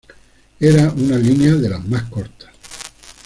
Era 0.59 0.89
una 0.89 1.15
línea 1.15 1.51
de 1.53 1.69
las 1.69 1.87
más 1.87 2.01
cortas. 2.09 2.49